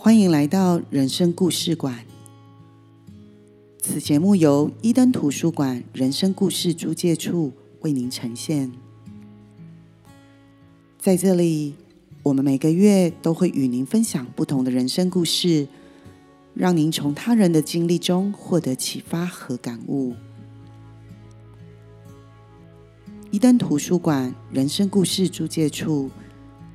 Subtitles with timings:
[0.00, 2.06] 欢迎来到人生故事馆。
[3.80, 8.70] 此节目由伊登图书馆人生故事租借处为您呈现。
[11.00, 11.74] 在这里，
[12.22, 15.66] 我们每个月都会与您分享不同的人生故事，
[16.54, 20.14] 让您从他人的经历中获得启发和感悟。
[23.32, 26.08] 伊登图书馆人生故事租借处，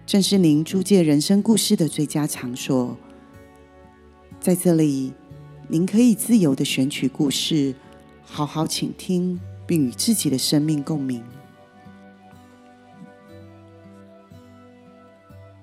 [0.05, 2.97] 正是您租借人生故事的最佳场所。
[4.43, 5.13] 在这里，
[5.69, 7.73] 您可以自由的选取故事，
[8.25, 11.23] 好好倾听，并与自己的生命共鸣。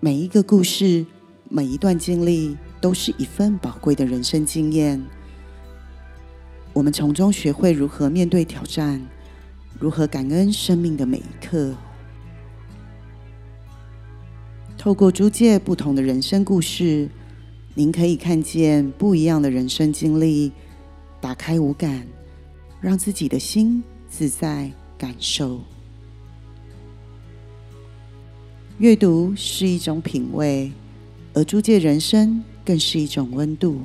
[0.01, 1.05] 每一个故事，
[1.51, 5.05] 每一段经历，都是一份宝贵的人生经验。
[6.73, 9.07] 我们从中学会如何面对挑战，
[9.79, 11.75] 如何感恩生命的每一刻。
[14.79, 17.11] 透过租借不同的人生故事。
[17.81, 20.53] 您可以看见不一样的人生经历，
[21.19, 22.07] 打开五感，
[22.79, 25.63] 让自己的心自在感受。
[28.77, 30.71] 阅读是一种品味，
[31.33, 33.81] 而租借人生更是一种温度。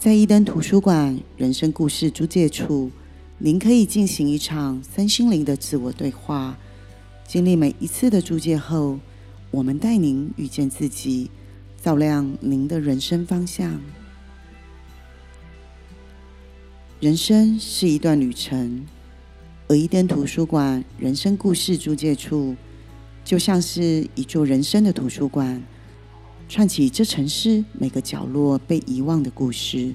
[0.00, 2.90] 在一登图书馆人生故事租借处，
[3.38, 6.58] 您可以进行一场三心灵的自我对话。
[7.24, 8.98] 经历每一次的租借后。
[9.50, 11.30] 我们带您遇见自己，
[11.82, 13.80] 照亮您的人生方向。
[17.00, 18.84] 人生是一段旅程，
[19.68, 22.54] 而一登图书馆人生故事租借处，
[23.24, 25.62] 就像是一座人生的图书馆，
[26.46, 29.94] 串起这城市每个角落被遗忘的故事，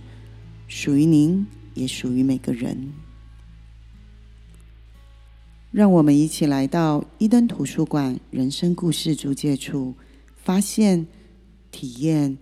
[0.67, 2.91] 属于您，也属于每个人。
[5.73, 9.95] 让我们一起来到伊登图书馆人生故事租借处，
[10.35, 11.07] 发现、
[11.71, 12.37] 体验、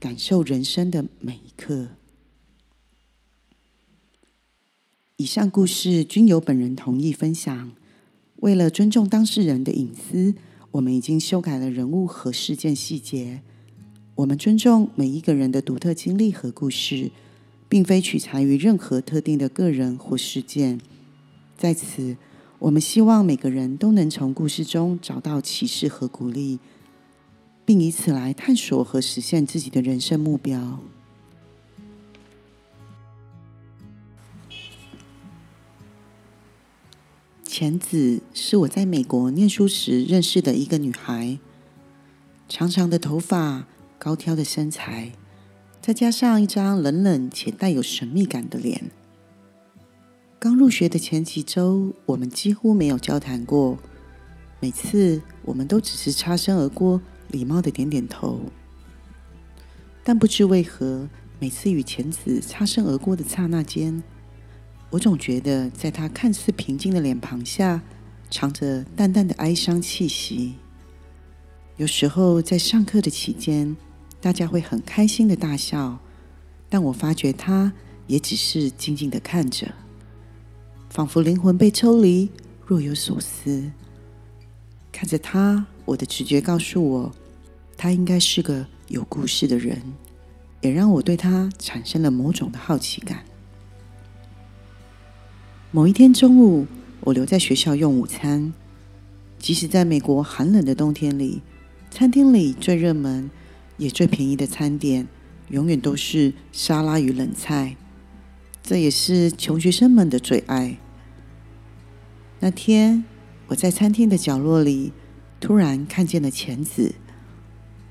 [0.00, 1.90] 感受人生的每一刻。
[5.16, 7.70] 以上故事均由本人同意分享。
[8.38, 10.34] 为了尊重当事人的隐私，
[10.72, 13.42] 我们已经修改了人物和事件细节。
[14.16, 17.12] 我们尊重每一个人的独特经历和故事，
[17.68, 20.80] 并非取材于任何特定的个人或事件。
[21.56, 22.16] 在此。
[22.62, 26.60] 我们希望每个人都能从故事中找到启示和鼓励，
[27.64, 30.78] 并以此来探索和实现自己的人生目标。
[37.42, 41.40] 浅子是我在美国念书时认识的一个女孩，
[42.48, 43.66] 长长的头发，
[43.98, 45.10] 高挑的身材，
[45.80, 48.92] 再加上一张冷冷且带有神秘感的脸。
[50.42, 53.78] 刚入学的前几周，我们几乎没有交谈过。
[54.58, 58.40] 每次我们都只是擦身而过，礼貌的点点头。
[60.02, 61.08] 但不知为何，
[61.38, 64.02] 每次与浅子擦身而过的刹那间，
[64.90, 67.80] 我总觉得在他看似平静的脸庞下，
[68.28, 70.54] 藏着淡淡的哀伤气息。
[71.76, 73.76] 有时候在上课的期间，
[74.20, 76.00] 大家会很开心的大笑，
[76.68, 77.72] 但我发觉他
[78.08, 79.72] 也只是静静的看着。
[80.92, 82.28] 仿佛灵魂被抽离，
[82.66, 83.70] 若有所思。
[84.92, 87.12] 看着他，我的直觉告诉我，
[87.78, 89.80] 他应该是个有故事的人，
[90.60, 93.24] 也让我对他产生了某种的好奇感。
[95.70, 96.66] 某一天中午，
[97.00, 98.52] 我留在学校用午餐。
[99.38, 101.40] 即使在美国寒冷的冬天里，
[101.90, 103.30] 餐厅里最热门
[103.78, 105.08] 也最便宜的餐点，
[105.48, 107.76] 永远都是沙拉与冷菜。
[108.62, 110.76] 这也是穷学生们的最爱。
[112.44, 113.04] 那天，
[113.46, 114.92] 我在餐厅的角落里，
[115.38, 116.96] 突然看见了钱子。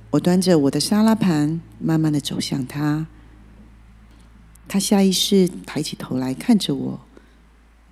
[0.10, 3.08] 我端着我的沙拉盘，慢慢的走向他。
[4.68, 7.00] 他下意识抬起头来看着我。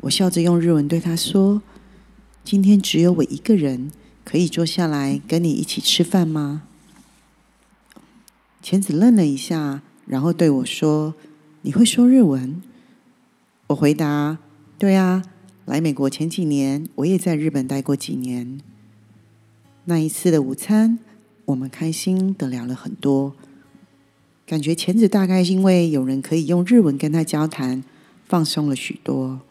[0.02, 1.62] 我笑着用日文对他说
[2.44, 3.90] ：“今天只有我一个人，
[4.26, 6.64] 可以坐下来跟你一起吃饭吗？”
[8.62, 11.16] 钱子愣了一下，然后对我说
[11.64, 12.62] ：“你会说日文？”
[13.68, 14.40] 我回答
[14.78, 15.24] ：“对啊，
[15.70, 18.60] 来美国前几年，我也在日本待过几年。
[19.86, 20.98] 那一次的午餐，
[21.46, 23.36] 我们开心的聊了很多，
[24.48, 27.84] 感觉前子大概因为有人可以用日文跟他交谈，
[28.26, 29.42] 放松了许多。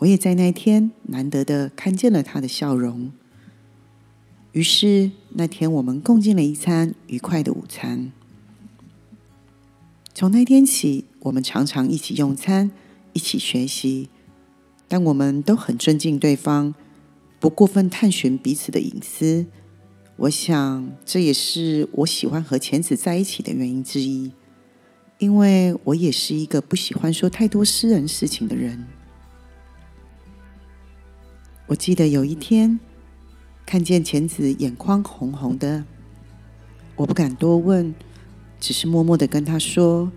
[0.00, 3.10] 我也在那天难得的看见了他的笑容。
[4.52, 8.12] 于是那天我们共进了一餐愉快的午餐。
[10.12, 12.70] 从那天起，我们常常一起用餐。
[13.14, 14.08] 一起学习，
[14.92, 16.74] 但我们都很尊敬对方，
[17.40, 19.46] 不过分探寻彼此的隐私。
[20.16, 24.32] 我想这也是我喜欢和钱子在一起的原因之一，
[25.16, 28.86] 因为我也是一个不喜欢说太多私人事情的人。
[31.68, 32.78] 我记得有一天
[33.64, 35.82] 看见浅子眼眶红红的，
[36.96, 37.94] 我不敢多问，
[38.60, 40.12] 只是默默的跟他说：“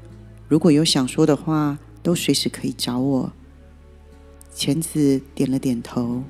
[0.50, 3.32] 如果有想说的话，都随时可以找我。”
[4.56, 6.24] 钱子点了点头。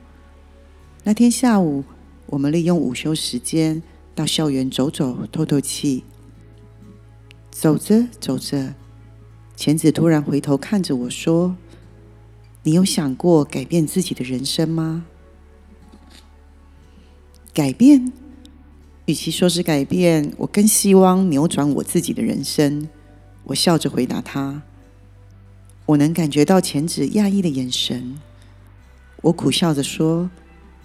[1.05, 1.85] 那天下午。
[2.27, 3.83] 我们利用午休时间
[4.15, 6.03] 到校园走走、透透气。
[7.51, 8.73] 走着走着，
[9.55, 11.55] 钱子突然回头看着我说
[12.63, 15.05] ：“你有想过改变自己的人生吗？”
[17.53, 18.11] 改变？
[19.05, 22.89] 与其说是改变，我更希望扭转我自己的人生。
[23.43, 24.63] 我笑着回答他。
[25.85, 28.19] 我能感觉到前子讶异的眼神。
[29.21, 30.29] 我苦笑着说：“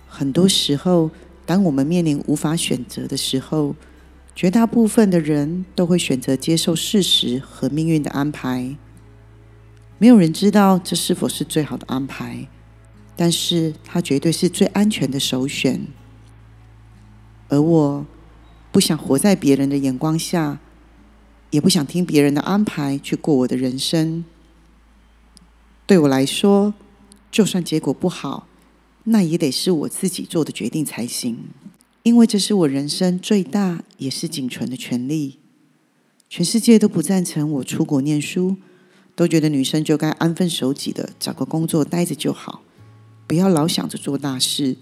[0.09, 1.11] 很多时候。”
[1.47, 3.75] 当我们面临无法选择的时候，
[4.37, 8.77] 绝大部分的人都会选择接受事实和命运的安排。
[9.99, 12.47] 没有人知道这是否是最好的安排，
[13.17, 15.89] 但是它绝对是最安全的首选。
[17.49, 18.07] 而我
[18.71, 20.61] 不想活在别人的眼光下，
[21.51, 24.25] 也不想听别人的安排去过我的人生。
[25.91, 26.73] 对我来说，
[27.33, 28.47] 就算结果不好。
[29.03, 31.37] 那也得是我自己做的决定才行，
[32.05, 35.41] 因为这是我人生最大也是仅存的权利。
[36.29, 38.55] 全世界都不赞成我出国念书，
[39.17, 42.63] 都觉得女生就该安分守己的找个工作待着就好，
[43.27, 44.77] 不要老想着做大事。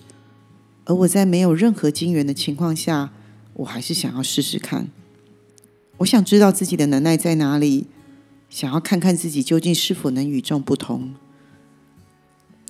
[0.84, 3.14] 而我在没有任何金源的情况下，
[3.55, 4.90] 我还是想要试试看。
[5.96, 7.87] 我想知道自己的能耐在哪里，
[8.49, 11.15] 想要看看自己究竟是否能与众不同。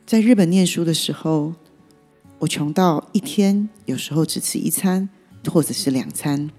[0.05, 1.55] 在日本念书的时候，
[2.41, 5.09] 我穷到一天有时候只吃一餐，
[5.51, 6.51] 或者是两餐。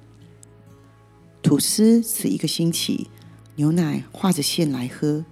[1.42, 3.10] 吐司吃一个星期，
[3.56, 5.26] 牛奶画着线来喝，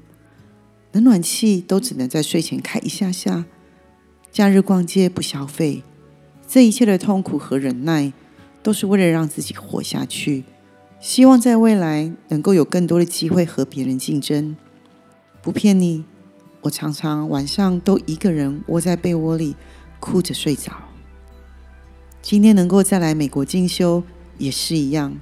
[0.93, 3.45] 冷暖气都只能在睡前开一下下。
[4.31, 5.83] 假日逛街不消费，
[6.47, 8.13] 这一切的痛苦和忍耐，
[8.63, 10.43] 都是为了让自己活下去。
[10.99, 14.55] 希望在未来能够有更多的机会和别人竞争。
[15.41, 16.05] 不骗你。
[16.61, 19.55] 我常常晚上都一个人窝在被窝里
[20.01, 20.73] 哭着睡着。
[22.21, 24.03] 今天能够再来美国进修
[24.37, 25.17] 也是一样，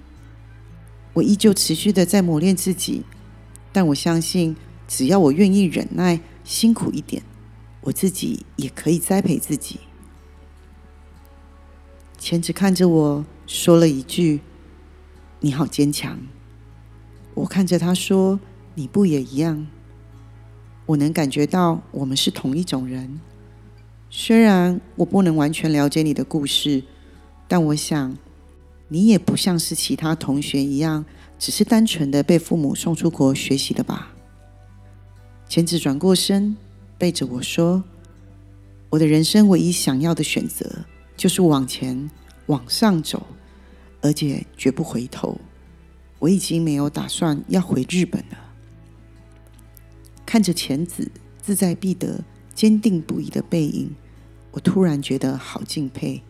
[1.14, 3.04] 我依旧持续的在磨练自己，
[3.72, 4.56] 但我相信
[4.88, 7.22] 只要我愿意忍耐、辛苦一点，
[7.82, 9.82] 我自己也可以栽培自己。
[12.18, 14.40] 钱只看着我说了一句
[15.46, 16.18] ：“你好坚强。”
[17.36, 18.40] 我看着他说
[18.74, 19.68] ：“你不也一样？”
[20.88, 23.20] 我能感觉到我们是同一种人，
[24.10, 26.82] 虽然我不能完全了解你的故事，
[27.48, 28.18] 但我想
[28.88, 31.06] 你也不像是其他同学一样，
[31.38, 34.16] 只是单纯的被父母送出国学习的吧。
[35.48, 36.58] 钱子转过身，
[36.98, 37.84] 背着我说
[38.90, 42.10] ：“我的人生唯一想要的选择，就是往前
[42.48, 43.28] 往上走，
[44.06, 45.40] 而且绝不回头。
[46.20, 48.54] 我已经没有打算要回日本了。”
[50.28, 51.12] 看着钱子
[51.44, 52.24] 志在必得、
[52.54, 53.96] 坚定不移的背影，
[54.52, 56.22] 我突然觉得好敬佩。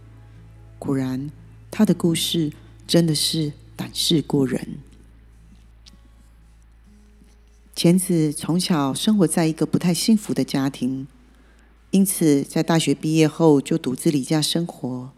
[0.80, 1.30] 果然，
[1.70, 2.54] 他的故事
[2.88, 4.78] 真的是胆识过人。
[7.76, 11.08] 钱子从小生活在一个不太幸福的家庭，
[11.92, 15.12] 因此在大学毕业后就独自离家生活。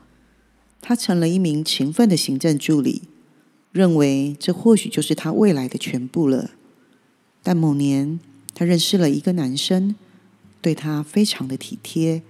[0.87, 3.01] 他成了一名勤奋的行政助理，
[3.73, 6.51] 认为这或许就是他未来的全部了。
[7.43, 8.21] 但某年，
[8.55, 9.97] 他认识了一个男生，
[10.61, 12.23] 对他非常的体贴，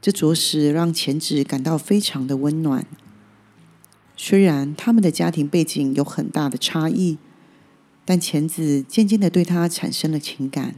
[0.00, 2.86] 这着实让钱子感到非常的温暖。
[4.16, 7.18] 虽然他们的家庭背景有很大的差异，
[8.04, 10.76] 但钱子渐渐的对他产生了情感。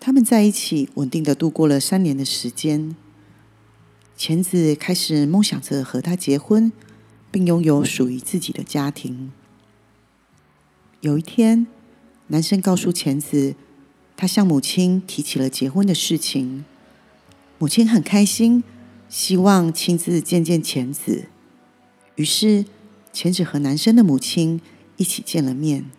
[0.00, 2.96] 他们在一起稳定的度过了三年的时间。
[4.20, 6.70] 钱子开始梦想着和他结婚，
[7.30, 9.32] 并拥有属于自己的家庭。
[11.00, 11.66] 有一天。
[12.26, 13.54] 男生告诉钱子，
[14.18, 16.66] 他向母亲提起了结婚的事情。
[17.58, 18.62] 母亲很开心，
[19.08, 21.24] 希望亲自见见钱子。
[22.16, 22.66] 于是，
[23.14, 24.60] 钱子和男生的母亲
[24.98, 25.90] 一起见了面。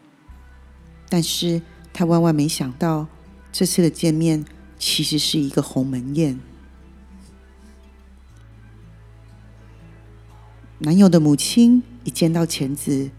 [1.09, 3.07] 但是他万万没想到，
[3.51, 4.45] 这次的见面
[4.77, 6.39] 其实是一个鸿门宴。
[10.83, 13.11] 男友的母亲一见到钱子，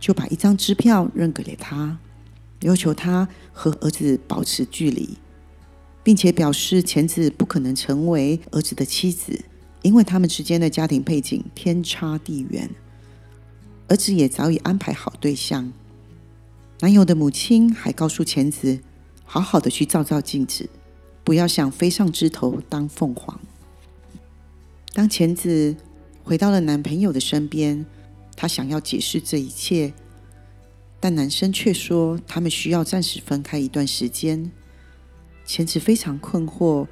[0.00, 1.96] 就把一张支票扔给了他。
[2.62, 5.16] 要求他和儿子保持距离，
[6.02, 9.44] 并且表示钱子不可能成为儿子的妻子，
[9.82, 12.68] 因为他们之间的家庭背景天差地远，
[13.86, 15.72] 儿子也早已安排好对象。
[16.80, 18.80] 男友的母亲还告诉钱子，
[19.24, 20.68] 好好的去照照镜子，
[21.22, 23.38] 不要想飞上枝头当凤凰。
[24.92, 25.76] 当钱子
[26.24, 27.86] 回到了男朋友的身边，
[28.34, 29.92] 她想要解释这一切，
[30.98, 34.50] 但男生却说他们需要暂时分开一段时间。
[35.44, 36.88] 前子非常困惑。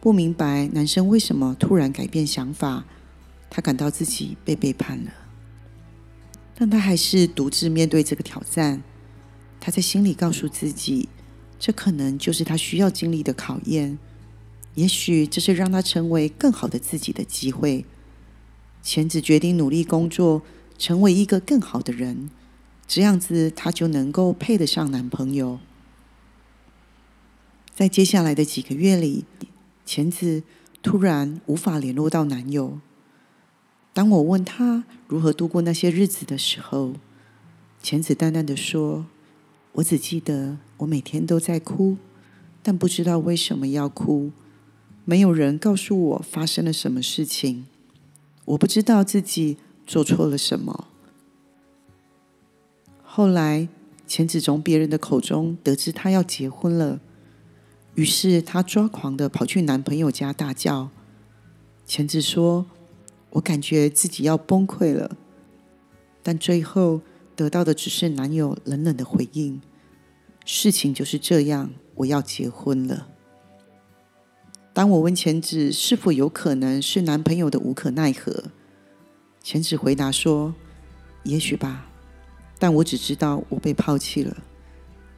[0.00, 2.84] 不明白男生为什么突然改变想法，
[3.48, 5.10] 他感到自己被背叛了，
[6.54, 8.82] 但他还是独自面对这个挑战。
[9.58, 11.08] 他在心里告诉自己，
[11.58, 13.98] 这可能就是他需要经历的考验，
[14.74, 17.86] 也许这是让他成为更好的自己的机会。
[18.84, 20.42] 钱子决定努力工作，
[20.78, 22.30] 成为一个更好的人，
[22.86, 25.58] 这样子他就能够配得上男朋友。
[27.74, 29.24] 在接下来的几个月里。
[29.86, 30.42] 钱子
[30.82, 32.80] 突然无法联络到男友。
[33.92, 36.94] 当我问他如何度过那些日子的时候，
[37.82, 39.04] 钱子淡淡的说
[39.72, 41.98] ：“我只记得我每天都在哭，
[42.62, 44.32] 但不知道为什么要哭。
[45.04, 47.66] 没有人告诉我发生了什么事情，
[48.44, 50.88] 我不知道自己做错了什么。”
[53.02, 53.68] 后来，
[54.06, 57.00] 钱子从别人的口中得知他要结婚了。
[57.94, 60.90] 于是她抓狂的跑去男朋友家大叫。
[61.86, 62.66] 钱子说
[63.30, 65.16] ：“我感觉自己要崩溃了。”
[66.24, 67.02] 但最后
[67.36, 69.62] 得到的只是男友冷冷的回应
[70.44, 73.06] ：“事情就是这样，我要结婚了。”
[74.74, 78.46] 当我问钱子是否有可能是男朋友的无可奈何，
[79.40, 80.52] 钱子回答说
[81.22, 81.86] ：“也许吧，
[82.58, 84.36] 但我只知道我被抛弃了。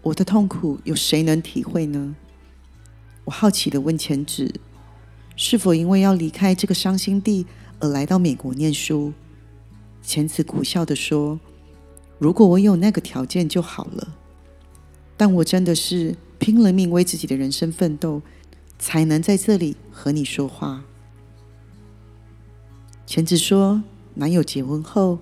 [0.03, 2.15] 我的痛苦有谁能体会呢？”
[3.25, 4.61] 我好奇的问钱子
[5.37, 7.47] ：“是否因为要离开这个伤心地
[7.81, 9.15] 而来到美国念书？”
[10.05, 11.41] 钱子苦笑的说
[12.21, 14.17] ：“如果我有那个条件就好了，
[15.17, 18.21] 但我真的是拼了命为自己的人生奋斗，
[18.78, 20.85] 才能在这里和你说话。”
[23.06, 23.83] 钱子说
[24.14, 25.21] ：“男友结婚后，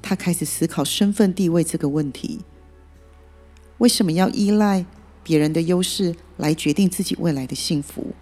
[0.00, 2.40] 她开始思考身份地位这个问题，
[3.78, 4.86] 为什么要依赖？”
[5.24, 8.14] 别人的优势来决定自己未来的幸福。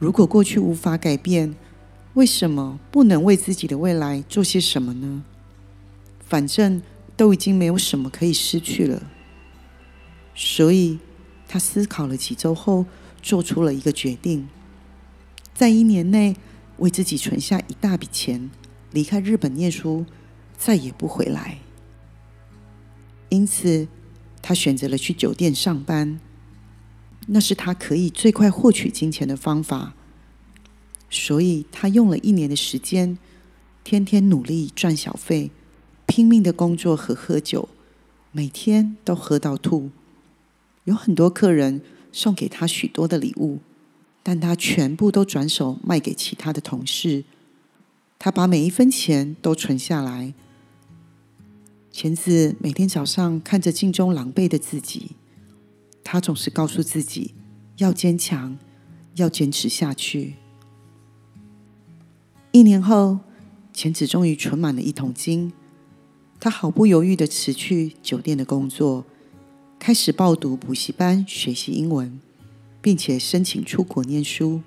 [0.00, 1.54] 如果过去无法改变，
[2.14, 5.22] 为什么不能为自己的未来做些什么呢？
[6.18, 6.82] 反正
[7.16, 9.00] 都已经没有什么可以失去了。
[10.34, 10.98] 所以，
[11.46, 12.84] 他思考了几周后，
[13.26, 14.46] 做出了一个决定：
[15.52, 16.36] 在一年内
[16.78, 18.48] 为自己存下一大笔钱，
[18.92, 20.06] 离开日本念书，
[20.56, 21.58] 再也不回来。
[23.30, 23.88] 因此。
[24.48, 26.20] 他选择了去酒店上班，
[27.26, 29.94] 那是他可以最快获取金钱的方法。
[31.10, 33.18] 所以他用了一年的时间，
[33.82, 35.50] 天天努力赚小费，
[36.06, 37.68] 拼命的工作和喝酒，
[38.30, 39.90] 每天都喝到吐。
[40.84, 41.82] 有很多客人
[42.16, 43.58] 送给他许多的礼物，
[44.22, 47.24] 但他全部都转手卖给其他的同事。
[48.18, 50.32] 他把每一分钱都存下来。
[51.90, 55.10] 钱子每天早上看着镜中狼狈的自己，
[56.02, 57.34] 他总是告诉自己
[57.76, 58.56] 要坚强，
[59.16, 60.36] 要坚持下去。
[62.50, 63.18] 一年后，
[63.74, 65.52] 钱子终于存满了一桶金，
[66.40, 69.04] 他毫不犹豫的辞去酒店的工作，
[69.86, 72.20] 开始报读补习班学习英文，
[72.82, 74.60] 并且申请出国念书。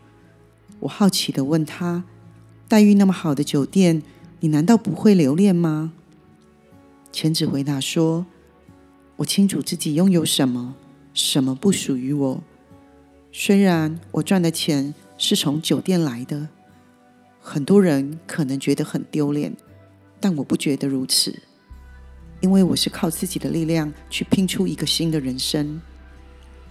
[0.80, 2.06] 我好奇的问他
[2.70, 4.02] ：“待遇那么好的酒店，
[4.40, 5.92] 你难道不会留恋吗？”
[7.12, 8.26] 钱子回答说
[9.18, 10.76] ：“我清楚自己拥有什么，
[11.14, 12.42] 什么不属于我。
[13.34, 16.48] 虽然我赚的钱是从酒店来的，
[17.42, 19.54] 很多人可能觉得很丢脸，
[20.22, 21.42] 但我不觉得如此，
[22.42, 25.82] 因为我是靠自己的力量去拼出一个新的人生。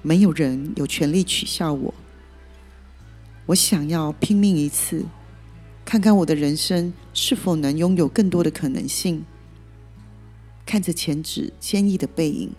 [0.03, 1.95] 没有人有权利取笑我。
[3.47, 5.05] 我想要拼命一次，
[5.85, 9.25] 看看我的人生是否能拥有更多的可能性。”
[10.65, 12.51] 看着前指坚毅的背影，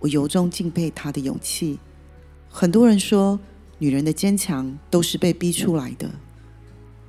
[0.00, 1.78] 我由衷敬佩他的勇气。
[2.48, 3.38] 很多人说，
[3.78, 6.10] 女人的坚强都是被逼出来的，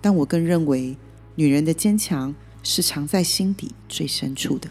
[0.01, 0.97] 但我更认为，
[1.35, 4.69] 女人的坚强是藏在心底最深处的。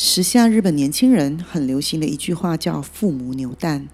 [0.00, 3.88] 时下日本年轻人很流行的一句话叫“父母扭蛋”，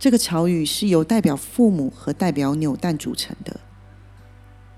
[0.00, 3.60] 这个潮语是由代表父母和代表扭蛋组成的。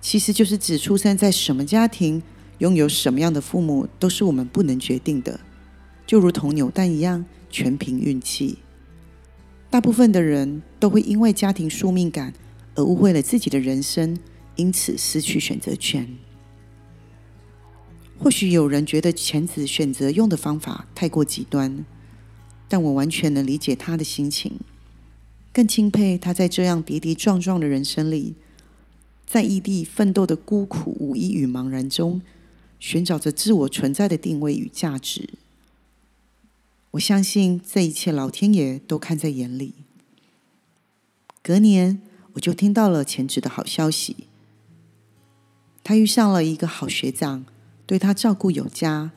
[0.02, 2.22] 其实就是指出生在什么家庭，
[2.58, 5.40] 拥有什么样的父母，都是我们不能决定的，
[6.06, 8.58] 就如同扭蛋一样，全凭运气。
[9.70, 12.34] 大部分的人都会因为家庭宿命感
[12.74, 14.18] 而误会了自己的人生，
[14.56, 16.06] 因此失去选择权。
[18.20, 21.84] 或许有人觉得钱子选择用的方法太过极端，
[22.68, 24.58] 但我完全能理解他的心情，
[25.52, 28.34] 更钦佩他在这样跌跌撞撞的人生里，
[29.24, 32.20] 在异地奋斗的孤苦无依与茫然中，
[32.80, 35.30] 寻找着自我存在的定位与价值。
[36.92, 39.74] 我相信这一切，老天爷都看在眼里。
[41.40, 44.16] 隔年，我就听到了钱子的好消息，
[45.84, 47.46] 他遇上了一个好学长。
[47.88, 49.12] 对他照顾有加，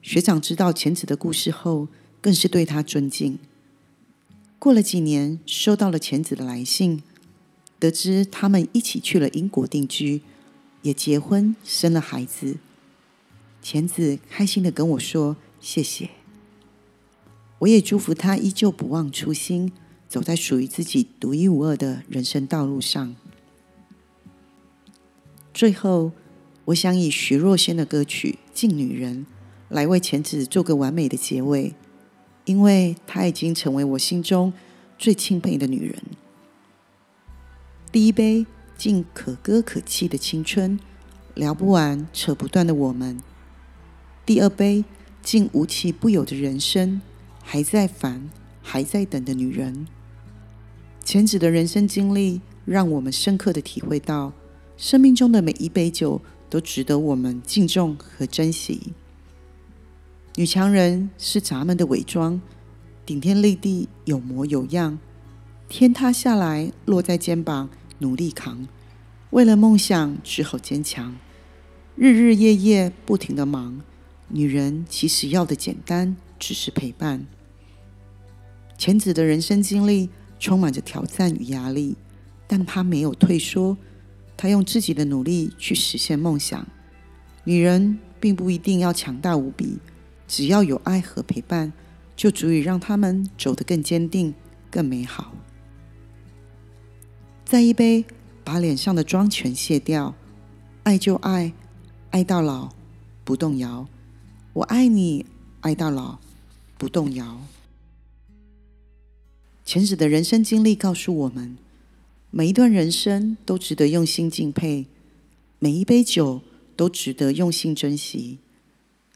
[0.00, 1.88] 学长知道钱子的故事后，
[2.22, 3.38] 更是对他尊敬。
[4.58, 7.02] 过了几年，收到了钱子的来信，
[7.78, 10.22] 得知他们一起去了英国定居，
[10.80, 12.56] 也结婚生了孩子。
[13.60, 16.08] 钱子开心的跟我说：“谢谢。”
[17.60, 19.70] 我也祝福他依旧不忘初心，
[20.08, 23.14] 走在属于自己独一无二的人生道路上。
[25.52, 26.12] 最后。
[26.70, 29.26] 我想以徐若瑄的歌曲《敬女人》
[29.74, 31.74] 来为前子做个完美的结尾，
[32.44, 34.52] 因为她已经成为我心中
[34.98, 35.96] 最钦佩的女人。
[37.90, 38.46] 第一杯
[38.76, 40.78] 敬可歌可泣的青春，
[41.34, 43.16] 聊不完扯不断的我们；
[44.24, 44.84] 第二杯
[45.22, 47.00] 敬无奇不有的人生，
[47.42, 48.30] 还在烦
[48.62, 49.88] 还在等的女人。
[51.04, 54.32] 前子的人生经历，让我们深刻的体会到，
[54.76, 56.20] 生命中的每一杯酒。
[56.50, 58.92] 都值得我们敬重和珍惜。
[60.34, 62.40] 女强人是咱们的伪装，
[63.06, 64.98] 顶天立地，有模有样。
[65.68, 68.66] 天塌下来，落在肩膀，努力扛。
[69.30, 71.16] 为了梦想，只好坚强。
[71.94, 73.80] 日日夜夜不停的忙。
[74.28, 77.26] 女人其实要的简单，只是陪伴。
[78.78, 81.96] 钱子的人生经历充满着挑战与压力，
[82.46, 83.76] 但她没有退缩。
[84.40, 86.66] 她用自己的努力去实现梦想。
[87.44, 89.76] 女人并不一定要强大无比，
[90.26, 91.74] 只要有爱和陪伴，
[92.16, 94.32] 就足以让他们走得更坚定、
[94.70, 95.34] 更美好。
[97.44, 98.06] 再一杯，
[98.42, 100.14] 把脸上的妆全卸掉，
[100.84, 101.52] 爱就爱，
[102.08, 102.70] 爱到老，
[103.22, 103.86] 不动摇。
[104.54, 105.26] 我爱你，
[105.60, 106.18] 爱到老，
[106.78, 107.42] 不动摇。
[109.66, 111.58] 前子的人生经历告诉我们。
[112.32, 114.86] 每一段人生都值得用心敬佩，
[115.58, 116.42] 每一杯酒
[116.76, 118.38] 都值得用心珍惜。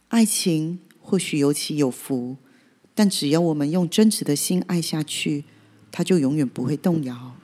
[0.09, 2.37] 爱情或许有起有伏，
[2.93, 5.45] 但只要我们用真挚的心爱下去，
[5.93, 7.37] 它就永远不会动摇。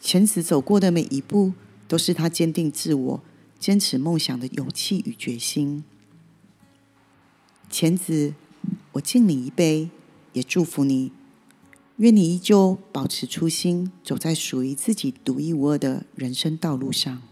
[0.00, 1.54] 前子走过的每一步，
[1.88, 3.22] 都是他坚定自我、
[3.58, 5.82] 坚持梦想的勇气与决心。
[7.68, 8.34] 前子，
[8.92, 9.90] 我敬你一杯，
[10.34, 11.10] 也祝福你。
[11.98, 17.22] 愿你依旧保持初心，走在属于自己独一无二的人生道路上。